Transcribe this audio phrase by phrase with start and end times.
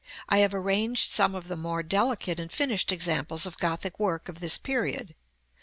[0.27, 4.39] I have arranged some of the more delicate and finished examples of Gothic work of
[4.39, 5.13] this period.